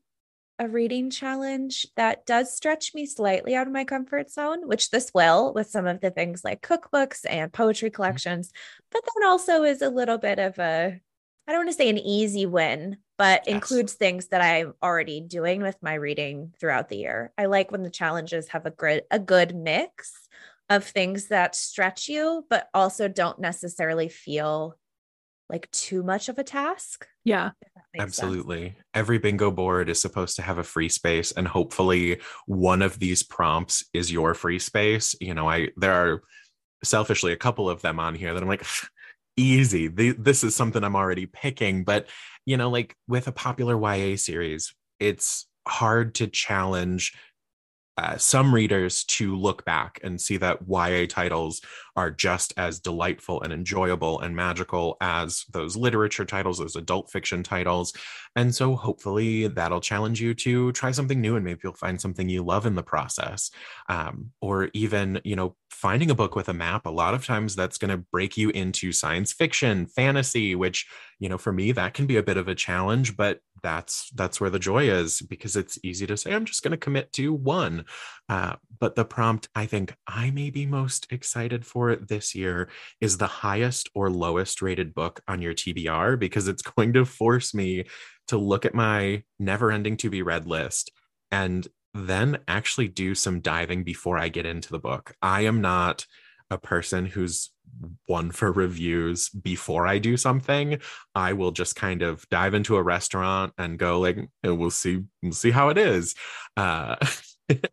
a 0.59 0.67
reading 0.67 1.09
challenge 1.09 1.87
that 1.95 2.25
does 2.25 2.55
stretch 2.55 2.93
me 2.95 3.05
slightly 3.05 3.55
out 3.55 3.67
of 3.67 3.73
my 3.73 3.83
comfort 3.83 4.31
zone, 4.31 4.67
which 4.67 4.89
this 4.89 5.11
will 5.13 5.53
with 5.53 5.67
some 5.67 5.85
of 5.85 6.01
the 6.01 6.09
things 6.09 6.43
like 6.43 6.61
cookbooks 6.61 7.25
and 7.29 7.53
poetry 7.53 7.89
mm-hmm. 7.89 7.95
collections, 7.95 8.51
but 8.91 9.01
then 9.03 9.29
also 9.29 9.63
is 9.63 9.81
a 9.81 9.89
little 9.89 10.17
bit 10.17 10.39
of 10.39 10.57
a, 10.57 10.99
I 11.47 11.51
don't 11.51 11.59
want 11.59 11.69
to 11.69 11.73
say 11.73 11.89
an 11.89 11.99
easy 11.99 12.45
win, 12.45 12.97
but 13.17 13.43
Yes. 13.45 13.55
includes 13.55 13.93
things 13.93 14.27
that 14.27 14.41
I'm 14.41 14.73
already 14.81 15.21
doing 15.21 15.61
with 15.61 15.77
my 15.81 15.93
reading 15.93 16.53
throughout 16.59 16.89
the 16.89 16.97
year. 16.97 17.31
I 17.37 17.45
like 17.45 17.71
when 17.71 17.83
the 17.83 17.89
challenges 17.89 18.49
have 18.49 18.65
a 18.65 18.71
good 18.71 19.03
a 19.09 19.19
good 19.19 19.55
mix 19.55 20.27
of 20.69 20.83
things 20.83 21.27
that 21.27 21.55
stretch 21.55 22.09
you, 22.09 22.45
but 22.49 22.67
also 22.73 23.07
don't 23.07 23.39
necessarily 23.39 24.09
feel 24.09 24.77
like 25.49 25.71
too 25.71 26.03
much 26.03 26.29
of 26.29 26.37
a 26.37 26.43
task. 26.43 27.07
Yeah. 27.27 27.51
if 27.61 27.73
that 27.75 27.83
makes 27.93 28.15
sense. 28.15 28.19
Absolutely. 28.23 28.75
Every 28.93 29.17
bingo 29.17 29.51
board 29.51 29.89
is 29.89 30.01
supposed 30.01 30.35
to 30.37 30.41
have 30.41 30.57
a 30.57 30.63
free 30.63 30.89
space 30.89 31.31
and 31.31 31.47
hopefully 31.47 32.19
one 32.45 32.81
of 32.81 32.99
these 32.99 33.23
prompts 33.23 33.85
is 33.93 34.11
your 34.11 34.33
free 34.33 34.59
space. 34.59 35.15
You 35.19 35.33
know, 35.33 35.49
I 35.49 35.69
there 35.75 35.93
are 35.93 36.21
selfishly 36.83 37.33
a 37.33 37.37
couple 37.37 37.69
of 37.69 37.81
them 37.81 37.99
on 37.99 38.15
here 38.15 38.33
that 38.33 38.41
I'm 38.41 38.49
like 38.49 38.65
easy. 39.37 39.87
The, 39.87 40.11
this 40.13 40.43
is 40.43 40.55
something 40.55 40.83
I'm 40.83 40.95
already 40.95 41.25
picking, 41.25 41.83
but 41.83 42.07
you 42.45 42.57
know, 42.57 42.69
like 42.69 42.95
with 43.07 43.27
a 43.27 43.31
popular 43.31 43.77
YA 43.77 44.15
series, 44.15 44.73
it's 44.99 45.47
hard 45.67 46.15
to 46.15 46.27
challenge 46.27 47.13
uh, 47.97 48.17
some 48.17 48.53
readers 48.53 49.03
to 49.05 49.35
look 49.35 49.65
back 49.65 49.99
and 50.03 50.19
see 50.21 50.37
that 50.37 50.59
YA 50.67 51.05
titles 51.09 51.61
are 51.95 52.11
just 52.11 52.53
as 52.57 52.79
delightful 52.79 53.41
and 53.41 53.51
enjoyable 53.51 54.19
and 54.21 54.35
magical 54.35 54.97
as 55.01 55.45
those 55.51 55.75
literature 55.75 56.25
titles, 56.25 56.59
those 56.59 56.75
adult 56.75 57.09
fiction 57.09 57.41
titles. 57.41 57.93
And 58.35 58.53
so 58.53 58.75
hopefully 58.75 59.47
that'll 59.47 59.81
challenge 59.81 60.21
you 60.21 60.35
to 60.35 60.71
try 60.73 60.91
something 60.91 61.19
new 61.19 61.35
and 61.35 61.43
maybe 61.43 61.61
you'll 61.63 61.73
find 61.73 61.99
something 61.99 62.29
you 62.29 62.43
love 62.43 62.67
in 62.67 62.75
the 62.75 62.83
process. 62.83 63.49
Um, 63.89 64.31
or 64.41 64.69
even, 64.73 65.19
you 65.23 65.35
know, 65.35 65.55
finding 65.69 66.09
a 66.09 66.15
book 66.15 66.35
with 66.35 66.49
a 66.49 66.53
map, 66.53 66.85
a 66.85 66.91
lot 66.91 67.13
of 67.13 67.25
times 67.25 67.55
that's 67.55 67.77
going 67.77 67.91
to 67.91 68.05
break 68.11 68.37
you 68.37 68.49
into 68.49 68.91
science 68.91 69.33
fiction, 69.33 69.85
fantasy, 69.85 70.55
which, 70.55 70.87
you 71.19 71.29
know, 71.29 71.37
for 71.37 71.51
me, 71.51 71.71
that 71.71 71.93
can 71.93 72.05
be 72.05 72.17
a 72.17 72.23
bit 72.23 72.37
of 72.37 72.47
a 72.47 72.55
challenge, 72.55 73.15
but 73.15 73.39
that's 73.63 74.09
that's 74.11 74.39
where 74.39 74.49
the 74.49 74.59
joy 74.59 74.89
is 74.89 75.21
because 75.21 75.55
it's 75.55 75.79
easy 75.83 76.05
to 76.05 76.17
say 76.17 76.31
i'm 76.31 76.45
just 76.45 76.63
going 76.63 76.71
to 76.71 76.77
commit 76.77 77.11
to 77.13 77.33
one. 77.33 77.85
Uh, 78.29 78.55
but 78.79 78.95
the 78.95 79.05
prompt 79.05 79.49
i 79.55 79.65
think 79.65 79.95
i 80.07 80.29
may 80.31 80.49
be 80.49 80.65
most 80.65 81.07
excited 81.11 81.65
for 81.65 81.95
this 81.95 82.35
year 82.35 82.69
is 83.01 83.17
the 83.17 83.27
highest 83.27 83.89
or 83.95 84.09
lowest 84.09 84.61
rated 84.61 84.93
book 84.93 85.21
on 85.27 85.41
your 85.41 85.53
tbr 85.53 86.17
because 86.19 86.47
it's 86.47 86.61
going 86.77 86.93
to 86.93 87.05
force 87.05 87.53
me 87.53 87.85
to 88.27 88.37
look 88.37 88.65
at 88.65 88.75
my 88.75 89.23
never 89.39 89.71
ending 89.71 89.97
to 89.97 90.09
be 90.09 90.21
read 90.21 90.45
list 90.45 90.91
and 91.31 91.67
then 92.05 92.37
actually 92.47 92.87
do 92.87 93.15
some 93.15 93.39
diving 93.39 93.83
before 93.83 94.17
i 94.17 94.29
get 94.29 94.45
into 94.45 94.69
the 94.69 94.79
book 94.79 95.13
i 95.21 95.41
am 95.41 95.61
not 95.61 96.05
a 96.49 96.57
person 96.57 97.05
who's 97.05 97.51
one 98.05 98.31
for 98.31 98.51
reviews 98.51 99.29
before 99.29 99.87
I 99.87 99.99
do 99.99 100.17
something. 100.17 100.79
I 101.13 101.33
will 101.33 101.51
just 101.51 101.75
kind 101.75 102.01
of 102.01 102.27
dive 102.29 102.53
into 102.53 102.75
a 102.75 102.83
restaurant 102.83 103.53
and 103.57 103.77
go 103.77 103.99
like, 103.99 104.17
we'll 104.43 104.71
see, 104.71 105.03
we'll 105.21 105.33
see 105.33 105.51
how 105.51 105.69
it 105.69 105.77
is. 105.77 106.15
Uh, 106.55 106.95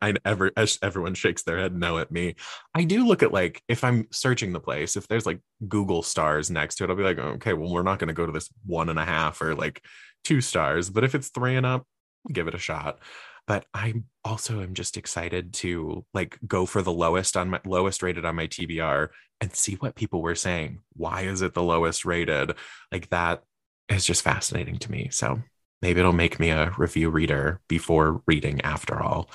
I 0.01 0.15
everyone 0.25 1.15
shakes 1.15 1.43
their 1.43 1.59
head 1.59 1.75
no 1.75 1.99
at 1.99 2.13
me. 2.13 2.37
I 2.75 2.85
do 2.85 3.07
look 3.07 3.25
at 3.25 3.33
like 3.33 3.61
if 3.69 3.83
I'm 3.83 4.07
searching 4.13 4.53
the 4.53 4.61
place, 4.61 4.97
if 4.97 5.09
there's 5.09 5.27
like 5.27 5.41
Google 5.67 6.03
stars 6.03 6.49
next 6.49 6.77
to 6.77 6.85
it, 6.85 6.91
I'll 6.91 6.97
be 6.97 7.03
like, 7.03 7.19
okay, 7.19 7.55
well, 7.55 7.73
we're 7.73 7.83
not 7.83 7.99
going 7.99 8.09
to 8.09 8.15
go 8.15 8.27
to 8.27 8.31
this 8.31 8.49
one 8.65 8.89
and 8.89 9.01
a 9.01 9.05
half 9.05 9.41
or 9.43 9.55
like 9.57 9.83
two 10.23 10.41
stars, 10.41 10.91
but 10.91 11.03
if 11.03 11.17
it's 11.17 11.31
three 11.31 11.57
and 11.57 11.67
up, 11.67 11.87
give 12.33 12.47
it 12.47 12.55
a 12.55 12.59
shot 12.59 13.01
but 13.47 13.67
I 13.75 14.03
also 14.25 14.61
am 14.61 14.75
just 14.75 14.97
excited 14.97 15.53
to 15.55 16.05
like 16.15 16.39
go 16.47 16.67
for 16.67 16.83
the 16.83 16.93
lowest 16.93 17.37
on 17.37 17.51
my 17.51 17.61
lowest 17.65 18.03
rated 18.03 18.25
on 18.25 18.37
my 18.37 18.47
TBR 18.47 19.09
and 19.41 19.55
see 19.55 19.75
what 19.75 19.95
people 19.95 20.23
were 20.23 20.35
saying. 20.35 20.81
Why 20.95 21.23
is 21.23 21.43
it 21.43 21.55
the 21.55 21.63
lowest 21.63 22.05
rated? 22.05 22.55
Like 22.91 23.11
that 23.11 23.43
is 23.89 24.07
just 24.07 24.23
fascinating 24.23 24.79
to 24.79 24.91
me. 24.91 25.09
So 25.11 25.43
maybe 25.83 26.01
it'll 26.01 26.13
make 26.13 26.41
me 26.41 26.51
a 26.51 26.73
review 26.79 27.11
reader 27.11 27.61
before 27.69 28.23
reading 28.27 28.63
after 28.63 29.03
all. 29.03 29.31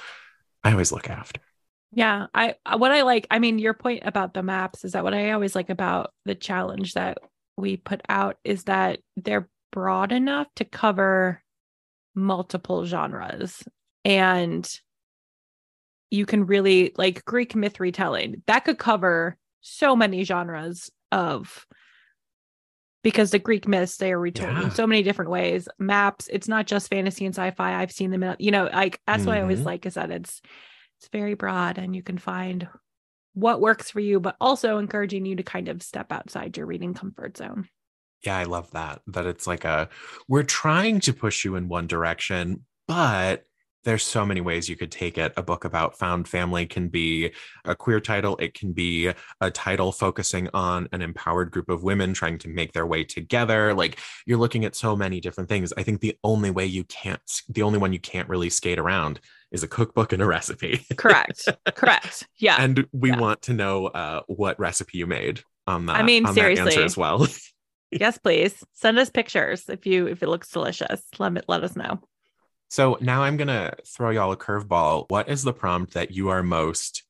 I 0.63 0.71
always 0.71 0.91
look 0.91 1.09
after. 1.09 1.41
Yeah, 1.91 2.27
I 2.33 2.55
uh, 2.65 2.77
what 2.77 2.91
I 2.91 3.01
like, 3.01 3.25
I 3.31 3.39
mean, 3.39 3.57
your 3.57 3.73
point 3.73 4.03
about 4.05 4.33
the 4.33 4.43
maps 4.43 4.85
is 4.85 4.91
that 4.91 5.03
what 5.03 5.13
I 5.13 5.31
always 5.31 5.55
like 5.55 5.69
about 5.69 6.13
the 6.25 6.35
challenge 6.35 6.93
that 6.93 7.17
we 7.57 7.77
put 7.77 8.01
out 8.07 8.37
is 8.43 8.65
that 8.65 8.99
they're 9.17 9.49
broad 9.71 10.11
enough 10.11 10.47
to 10.55 10.65
cover 10.65 11.41
multiple 12.15 12.85
genres 12.85 13.63
and 14.05 14.69
you 16.11 16.25
can 16.25 16.45
really 16.45 16.91
like 16.97 17.23
Greek 17.25 17.55
myth 17.55 17.79
retelling 17.79 18.41
that 18.47 18.65
could 18.65 18.79
cover 18.79 19.37
so 19.61 19.95
many 19.95 20.23
genres 20.23 20.89
of 21.11 21.67
because 23.03 23.31
the 23.31 23.39
Greek 23.39 23.67
myths 23.67 23.97
they 23.97 24.11
are 24.11 24.19
retold 24.19 24.57
Yeah. 24.57 24.63
in 24.65 24.71
so 24.71 24.85
many 24.85 25.03
different 25.03 25.31
ways. 25.31 25.67
Maps, 25.77 26.27
it's 26.31 26.47
not 26.47 26.67
just 26.67 26.89
fantasy 26.89 27.25
and 27.25 27.33
sci-fi. 27.33 27.75
I've 27.81 27.91
seen 27.91 28.11
them 28.11 28.23
in, 28.23 28.35
you 28.39 28.51
know, 28.51 28.65
like 28.73 28.99
that's 29.07 29.25
what 29.25 29.37
I 29.37 29.41
always 29.41 29.61
Mhm. 29.61 29.65
like 29.65 29.85
is 29.85 29.93
that 29.93 30.11
it's 30.11 30.41
it's 30.99 31.07
very 31.13 31.33
broad 31.33 31.77
and 31.77 31.95
you 31.95 32.03
can 32.03 32.17
find 32.17 32.67
what 33.33 33.61
works 33.61 33.89
for 33.89 34.01
you, 34.01 34.19
but 34.19 34.35
also 34.41 34.79
encouraging 34.79 35.25
you 35.25 35.35
to 35.37 35.43
kind 35.43 35.69
of 35.69 35.81
step 35.81 36.11
outside 36.11 36.57
your 36.57 36.65
reading 36.65 36.93
comfort 36.93 37.37
zone. 37.37 37.69
Yeah, 38.25 38.37
I 38.37 38.43
love 38.43 38.71
that. 38.71 39.01
That 39.07 39.25
it's 39.25 39.47
like 39.47 39.63
a 39.63 39.87
we're 40.27 40.43
trying 40.43 40.99
to 41.01 41.13
push 41.13 41.45
you 41.45 41.55
in 41.55 41.69
one 41.69 41.87
direction, 41.87 42.65
but 42.87 43.45
there's 43.83 44.03
so 44.03 44.25
many 44.25 44.41
ways 44.41 44.67
you 44.67 44.75
could 44.75 44.91
take 44.91 45.17
it. 45.17 45.31
A 45.37 45.43
book 45.43 45.63
about 45.65 45.97
found 45.97 46.27
family 46.27 46.65
can 46.65 46.89
be 46.89 47.31
a 47.65 47.75
queer 47.75 47.99
title, 47.99 48.35
it 48.37 48.53
can 48.53 48.73
be 48.73 49.11
a 49.41 49.51
title 49.51 49.91
focusing 49.91 50.49
on 50.53 50.89
an 50.91 51.01
empowered 51.01 51.51
group 51.51 51.69
of 51.69 51.83
women 51.83 52.13
trying 52.13 52.37
to 52.39 52.49
make 52.49 52.73
their 52.73 52.85
way 52.85 53.03
together. 53.03 53.73
Like 53.73 53.99
you're 54.25 54.37
looking 54.37 54.65
at 54.65 54.75
so 54.75 54.95
many 54.95 55.19
different 55.21 55.49
things. 55.49 55.71
I 55.77 55.83
think 55.83 56.01
the 56.01 56.17
only 56.23 56.51
way 56.51 56.65
you 56.65 56.83
can't, 56.85 57.21
the 57.47 57.61
only 57.63 57.79
one 57.79 57.93
you 57.93 57.99
can't 57.99 58.27
really 58.29 58.49
skate 58.49 58.79
around 58.79 59.19
is 59.51 59.63
a 59.63 59.67
cookbook 59.67 60.13
and 60.13 60.21
a 60.21 60.25
recipe. 60.25 60.85
Correct. 60.97 61.47
Correct. 61.75 62.27
Yeah. 62.37 62.57
and 62.59 62.85
we 62.91 63.09
Yeah. 63.09 63.19
want 63.19 63.41
to 63.43 63.53
know 63.53 63.87
uh, 63.87 64.21
what 64.27 64.59
recipe 64.59 64.97
you 64.97 65.07
made 65.07 65.41
on 65.65 65.85
that. 65.87 65.95
I 65.95 66.03
mean, 66.03 66.25
on 66.25 66.35
that 66.35 66.41
answer 66.51 66.71
seriously. 66.71 66.83
as 66.83 66.97
well. 66.97 67.27
yes, 67.91 68.17
please 68.17 68.61
send 68.73 68.99
us 68.99 69.09
pictures 69.09 69.69
if 69.69 69.85
you 69.85 70.07
if 70.07 70.21
it 70.21 70.27
looks 70.29 70.49
delicious. 70.51 71.01
Let 71.17 71.31
me 71.33 71.41
let 71.47 71.63
us 71.63 71.75
know. 71.75 72.01
So 72.69 72.97
now 73.01 73.23
I'm 73.23 73.37
going 73.37 73.47
to 73.47 73.73
throw 73.85 74.11
y'all 74.11 74.31
a 74.31 74.37
curveball. 74.37 75.05
What 75.09 75.27
is 75.29 75.43
the 75.43 75.53
prompt 75.53 75.93
that 75.93 76.11
you 76.11 76.29
are 76.29 76.43
most, 76.43 77.03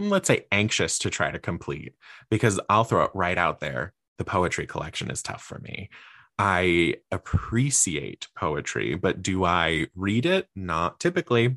mm, 0.00 0.10
let's 0.10 0.26
say, 0.28 0.46
anxious 0.50 0.98
to 1.00 1.10
try 1.10 1.30
to 1.30 1.38
complete? 1.38 1.94
Because 2.30 2.60
I'll 2.68 2.84
throw 2.84 3.04
it 3.04 3.10
right 3.14 3.38
out 3.38 3.60
there. 3.60 3.94
The 4.18 4.24
poetry 4.24 4.66
collection 4.66 5.10
is 5.10 5.22
tough 5.22 5.42
for 5.42 5.60
me. 5.60 5.90
I 6.38 6.96
appreciate 7.10 8.28
poetry, 8.36 8.94
but 8.96 9.22
do 9.22 9.44
I 9.44 9.86
read 9.94 10.26
it? 10.26 10.48
Not 10.56 11.00
typically. 11.00 11.56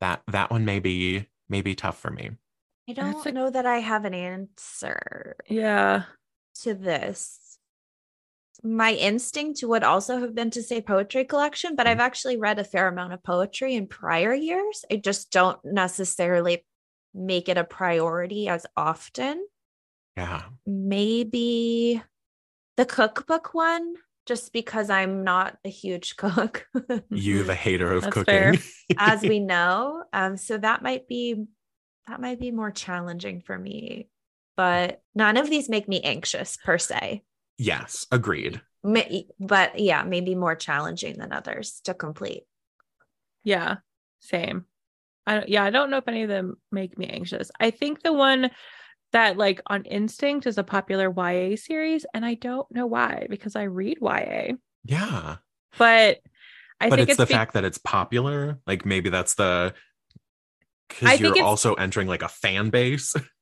That 0.00 0.22
that 0.28 0.50
one 0.50 0.64
may 0.64 0.80
be 0.80 1.28
may 1.48 1.62
be 1.62 1.74
tough 1.74 1.98
for 1.98 2.10
me. 2.10 2.32
I 2.88 2.92
don't 2.92 3.24
a- 3.26 3.32
know 3.32 3.50
that 3.50 3.66
I 3.66 3.78
have 3.78 4.04
an 4.04 4.14
answer 4.14 5.36
Yeah. 5.48 6.04
to 6.62 6.74
this. 6.74 7.38
My 8.62 8.92
instinct 8.92 9.60
would 9.62 9.82
also 9.82 10.20
have 10.20 10.34
been 10.34 10.50
to 10.50 10.62
say 10.62 10.80
poetry 10.80 11.24
collection, 11.24 11.74
but 11.76 11.86
I've 11.86 12.00
actually 12.00 12.36
read 12.36 12.58
a 12.58 12.64
fair 12.64 12.88
amount 12.88 13.12
of 13.12 13.22
poetry 13.22 13.74
in 13.74 13.86
prior 13.86 14.32
years. 14.32 14.84
I 14.90 14.96
just 14.96 15.30
don't 15.32 15.58
necessarily 15.64 16.64
make 17.12 17.48
it 17.48 17.58
a 17.58 17.64
priority 17.64 18.48
as 18.48 18.64
often. 18.76 19.44
Yeah. 20.16 20.42
Maybe 20.66 22.02
the 22.76 22.84
cookbook 22.84 23.54
one, 23.54 23.94
just 24.26 24.52
because 24.52 24.88
I'm 24.88 25.24
not 25.24 25.58
a 25.64 25.68
huge 25.68 26.16
cook, 26.18 26.66
You, 27.10 27.42
the 27.42 27.54
hater 27.54 27.92
of 27.92 28.02
That's 28.04 28.14
cooking. 28.14 28.58
as 28.96 29.22
we 29.22 29.40
know. 29.40 30.04
Um, 30.12 30.36
so 30.36 30.56
that 30.58 30.82
might 30.82 31.08
be 31.08 31.44
that 32.06 32.20
might 32.20 32.38
be 32.38 32.50
more 32.50 32.70
challenging 32.70 33.40
for 33.40 33.58
me. 33.58 34.08
But 34.56 35.02
none 35.14 35.36
of 35.36 35.50
these 35.50 35.68
make 35.68 35.88
me 35.88 36.00
anxious 36.02 36.56
per 36.56 36.78
se. 36.78 37.22
Yes, 37.58 38.06
agreed. 38.10 38.60
Ma- 38.82 39.02
But 39.40 39.78
yeah, 39.78 40.02
maybe 40.02 40.34
more 40.34 40.54
challenging 40.54 41.18
than 41.18 41.32
others 41.32 41.80
to 41.84 41.94
complete. 41.94 42.44
Yeah. 43.44 43.76
Same. 44.20 44.64
I 45.26 45.34
don't- 45.34 45.48
yeah, 45.48 45.64
I 45.64 45.70
don't 45.70 45.90
know 45.90 45.98
if 45.98 46.08
any 46.08 46.22
of 46.22 46.28
them 46.28 46.56
make 46.70 46.98
me 46.98 47.06
anxious. 47.06 47.50
I 47.58 47.70
think 47.70 48.02
the 48.02 48.12
one 48.12 48.50
that 49.12 49.36
like 49.36 49.60
on 49.66 49.84
instinct 49.84 50.46
is 50.46 50.58
a 50.58 50.64
popular 50.64 51.08
YA 51.10 51.56
series, 51.56 52.04
and 52.14 52.24
I 52.26 52.34
don't 52.34 52.70
know 52.70 52.86
why 52.86 53.26
because 53.30 53.54
I 53.56 53.62
read 53.64 53.98
YA, 54.02 54.54
Yeah. 54.84 55.36
but 55.78 56.20
I 56.80 56.88
but 56.90 56.96
think 56.96 57.08
it's, 57.10 57.18
the 57.18 57.26
be- 57.26 57.32
fact 57.32 57.54
that 57.54 57.64
it's 57.64 57.78
popular. 57.78 58.58
Like 58.66 58.84
maybe 58.84 59.08
that's 59.10 59.34
the 59.34 59.72
I 59.74 60.88
because 60.88 61.20
think 61.20 61.36
you're 61.36 61.44
also 61.46 61.74
entering 61.74 62.08
like 62.08 62.22
a 62.22 62.28
fan 62.28 62.70
base. 62.70 63.14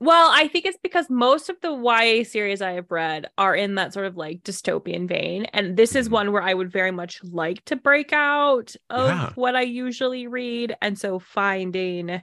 Well, 0.00 0.30
I 0.32 0.46
think 0.46 0.64
it's 0.64 0.78
because 0.80 1.10
most 1.10 1.48
of 1.48 1.60
the 1.60 1.72
YA 1.72 2.22
series 2.24 2.62
I 2.62 2.72
have 2.72 2.90
read 2.90 3.30
are 3.36 3.54
in 3.54 3.74
that 3.74 3.92
sort 3.92 4.06
of 4.06 4.16
like 4.16 4.42
dystopian 4.44 5.08
vein. 5.08 5.46
And 5.46 5.76
this 5.76 5.96
is 5.96 6.08
Mhm. 6.08 6.12
one 6.12 6.32
where 6.32 6.42
I 6.42 6.54
would 6.54 6.70
very 6.70 6.92
much 6.92 7.22
like 7.24 7.64
to 7.64 7.74
break 7.76 8.12
out 8.12 8.76
of 8.90 9.06
Yeah. 9.08 9.32
what 9.34 9.56
I 9.56 9.62
usually 9.62 10.28
read. 10.28 10.76
And 10.80 10.96
so 10.96 11.18
finding 11.18 12.22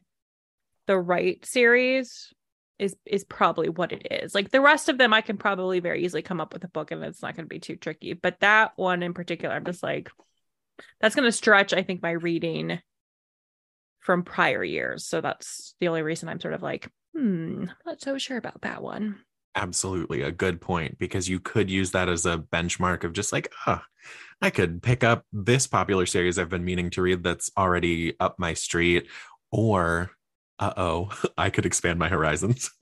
the 0.85 0.97
right 0.97 1.43
series 1.45 2.33
is 2.77 2.95
is 3.05 3.23
probably 3.23 3.69
what 3.69 3.91
it 3.91 4.07
is. 4.11 4.35
Like 4.35 4.51
the 4.51 4.61
rest 4.61 4.87
of 4.89 4.97
them 4.97 5.13
I 5.13 5.21
can 5.21 5.37
probably 5.37 5.79
very 5.79 6.03
easily 6.03 6.21
come 6.21 6.39
up 6.39 6.53
with 6.53 6.63
a 6.63 6.69
book 6.69 6.91
and 6.91 7.03
it's 7.03 7.21
not 7.21 7.35
going 7.35 7.45
to 7.45 7.53
be 7.53 7.59
too 7.59 7.75
tricky. 7.75 8.13
But 8.13 8.39
that 8.41 8.77
one 8.77 9.03
in 9.03 9.13
particular, 9.13 9.53
I'm 9.55 9.65
just 9.65 9.83
like 9.83 10.09
that's 11.01 11.15
going 11.15 11.25
to 11.25 11.31
stretch 11.31 11.73
I 11.73 11.83
think 11.83 12.01
my 12.01 12.11
reading 12.11 12.81
from 13.99 14.23
prior 14.23 14.63
years. 14.63 15.05
So 15.05 15.19
that's 15.19 15.75
the 15.79 15.87
only 15.89 16.03
reason 16.03 16.29
I'm 16.29 16.39
sort 16.39 16.53
of 16.53 16.61
like, 16.61 16.89
hmm, 17.15 17.63
I'm 17.69 17.75
not 17.85 18.01
so 18.01 18.17
sure 18.17 18.37
about 18.37 18.61
that 18.61 18.81
one. 18.81 19.19
Absolutely 19.55 20.21
a 20.21 20.31
good 20.31 20.59
point 20.59 20.97
because 20.97 21.29
you 21.29 21.39
could 21.39 21.69
use 21.69 21.91
that 21.91 22.09
as 22.09 22.25
a 22.25 22.37
benchmark 22.37 23.03
of 23.03 23.13
just 23.13 23.31
like, 23.31 23.51
ah, 23.65 23.83
I 24.41 24.49
could 24.49 24.83
pick 24.83 25.03
up 25.03 25.25
this 25.31 25.65
popular 25.65 26.05
series 26.05 26.37
I've 26.37 26.49
been 26.49 26.65
meaning 26.65 26.89
to 26.91 27.01
read 27.01 27.23
that's 27.23 27.49
already 27.57 28.19
up 28.19 28.37
my 28.37 28.53
street, 28.53 29.07
or 29.51 30.11
uh 30.59 30.73
oh, 30.75 31.09
I 31.37 31.49
could 31.49 31.65
expand 31.65 31.99
my 31.99 32.09
horizons. 32.09 32.71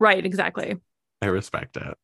Right, 0.00 0.24
exactly. 0.24 0.78
I 1.20 1.26
respect 1.26 1.76
it. 1.76 1.94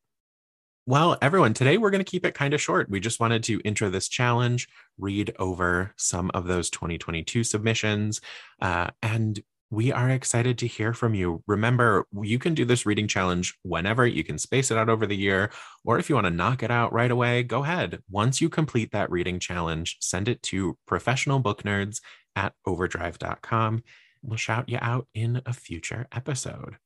Well, 0.85 1.17
everyone, 1.23 1.55
today 1.55 1.79
we're 1.79 1.91
going 1.91 2.05
to 2.05 2.11
keep 2.11 2.27
it 2.27 2.35
kind 2.35 2.53
of 2.53 2.61
short. 2.61 2.91
We 2.91 3.01
just 3.01 3.19
wanted 3.19 3.43
to 3.45 3.61
intro 3.65 3.89
this 3.89 4.07
challenge, 4.07 4.69
read 4.99 5.35
over 5.39 5.95
some 5.97 6.31
of 6.35 6.47
those 6.47 6.69
2022 6.69 7.43
submissions, 7.43 8.21
uh, 8.61 8.91
and 9.03 9.41
we 9.77 9.93
are 9.93 10.09
excited 10.09 10.57
to 10.57 10.67
hear 10.67 10.95
from 10.95 11.15
you. 11.15 11.43
Remember, 11.47 12.07
you 12.23 12.39
can 12.39 12.55
do 12.55 12.65
this 12.65 12.87
reading 12.87 13.07
challenge 13.07 13.55
whenever. 13.63 14.07
You 14.07 14.25
can 14.25 14.39
space 14.39 14.71
it 14.71 14.79
out 14.79 14.89
over 14.89 15.07
the 15.07 15.15
year, 15.15 15.51
or 15.85 15.99
if 15.99 16.09
you 16.09 16.15
want 16.15 16.25
to 16.27 16.31
knock 16.31 16.63
it 16.63 16.71
out 16.71 16.95
right 16.95 17.11
away, 17.11 17.43
go 17.43 17.63
ahead. 17.63 17.99
Once 18.09 18.41
you 18.41 18.49
complete 18.49 18.93
that 18.93 19.11
reading 19.11 19.39
challenge, 19.39 19.99
send 20.01 20.29
it 20.29 20.43
to 20.45 20.79
professionalbooknerds 20.89 22.01
at 22.35 22.55
overdrive.com. 22.65 23.83
We'll 24.23 24.39
shout 24.39 24.71
you 24.71 24.79
out 24.81 25.09
in 25.13 25.43
a 25.45 25.53
future 25.53 26.07
episode. 26.11 26.79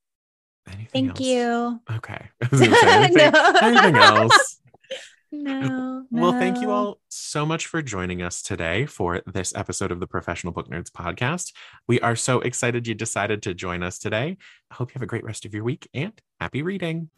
Anything 0.66 1.14
Thank 1.14 1.20
else? 1.20 1.20
you. 1.20 1.80
Okay. 1.96 2.28
I 2.42 2.48
was 2.50 2.60
gonna 2.60 2.74
say, 2.74 3.04
anything, 3.04 3.32
No. 3.32 3.54
anything 3.62 3.96
else? 3.96 4.56
No. 5.32 5.89
Well, 6.20 6.32
thank 6.32 6.60
you 6.60 6.70
all 6.70 7.00
so 7.08 7.46
much 7.46 7.66
for 7.66 7.80
joining 7.80 8.20
us 8.20 8.42
today 8.42 8.84
for 8.84 9.22
this 9.26 9.54
episode 9.54 9.90
of 9.90 10.00
the 10.00 10.06
Professional 10.06 10.52
Book 10.52 10.68
Nerds 10.68 10.90
podcast. 10.90 11.54
We 11.88 11.98
are 12.00 12.14
so 12.14 12.40
excited 12.40 12.86
you 12.86 12.94
decided 12.94 13.42
to 13.44 13.54
join 13.54 13.82
us 13.82 13.98
today. 13.98 14.36
I 14.70 14.74
hope 14.74 14.90
you 14.90 14.94
have 14.96 15.02
a 15.02 15.06
great 15.06 15.24
rest 15.24 15.46
of 15.46 15.54
your 15.54 15.64
week 15.64 15.88
and 15.94 16.12
happy 16.38 16.60
reading. 16.60 17.08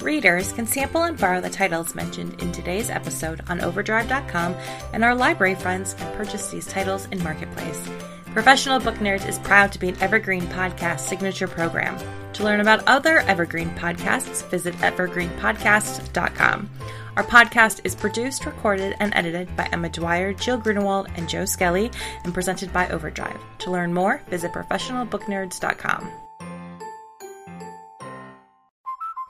Readers 0.00 0.52
can 0.52 0.68
sample 0.68 1.02
and 1.02 1.18
borrow 1.18 1.40
the 1.40 1.50
titles 1.50 1.96
mentioned 1.96 2.40
in 2.40 2.52
today's 2.52 2.90
episode 2.90 3.42
on 3.48 3.60
overdrive.com, 3.60 4.54
and 4.92 5.02
our 5.02 5.16
library 5.16 5.56
friends 5.56 5.94
can 5.94 6.16
purchase 6.16 6.48
these 6.48 6.68
titles 6.68 7.06
in 7.06 7.20
Marketplace. 7.24 7.88
Professional 8.32 8.80
Book 8.80 8.94
Nerds 8.96 9.28
is 9.28 9.38
proud 9.38 9.72
to 9.72 9.78
be 9.78 9.90
an 9.90 10.02
Evergreen 10.02 10.44
Podcast 10.44 11.00
signature 11.00 11.46
program. 11.46 11.98
To 12.32 12.44
learn 12.44 12.60
about 12.60 12.82
other 12.88 13.18
Evergreen 13.18 13.68
podcasts, 13.72 14.48
visit 14.48 14.74
evergreenpodcast.com. 14.76 16.70
Our 17.16 17.24
podcast 17.24 17.82
is 17.84 17.94
produced, 17.94 18.46
recorded, 18.46 18.96
and 19.00 19.12
edited 19.14 19.54
by 19.54 19.68
Emma 19.70 19.90
Dwyer, 19.90 20.32
Jill 20.32 20.56
Grunewald, 20.56 21.08
and 21.16 21.28
Joe 21.28 21.44
Skelly, 21.44 21.90
and 22.24 22.32
presented 22.32 22.72
by 22.72 22.88
Overdrive. 22.88 23.38
To 23.58 23.70
learn 23.70 23.92
more, 23.92 24.22
visit 24.30 24.50
professionalbooknerds.com. 24.52 26.10